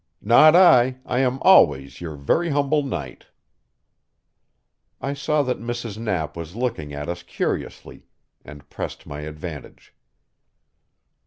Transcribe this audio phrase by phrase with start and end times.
[0.23, 0.97] "Not I.
[1.05, 3.27] I am always your very humble knight."
[4.99, 5.99] I saw that Mrs.
[5.99, 8.07] Knapp was looking at us curiously,
[8.43, 9.93] and pressed my advantage.